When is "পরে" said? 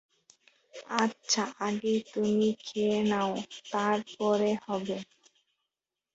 4.15-4.51